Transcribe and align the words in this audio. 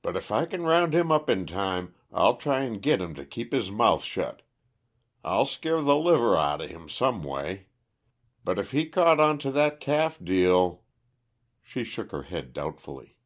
"But 0.00 0.16
if 0.16 0.32
I 0.32 0.46
can 0.46 0.62
round 0.62 0.94
him 0.94 1.12
up 1.12 1.28
in 1.28 1.44
time, 1.44 1.94
I'll 2.10 2.36
try 2.36 2.60
and 2.62 2.80
git 2.80 3.02
him 3.02 3.14
to 3.16 3.26
keep 3.26 3.52
his 3.52 3.70
mouth 3.70 4.02
shet. 4.02 4.40
I'll 5.22 5.44
scare 5.44 5.82
the 5.82 5.94
liver 5.94 6.34
outa 6.38 6.66
him 6.68 6.88
some 6.88 7.22
way. 7.22 7.66
But 8.44 8.58
if 8.58 8.70
he 8.70 8.86
caught 8.88 9.20
onto 9.20 9.50
that 9.52 9.78
calf 9.78 10.18
deal" 10.24 10.84
She 11.62 11.84
shook 11.84 12.12
her 12.12 12.22
head 12.22 12.54
doubtfully. 12.54 13.18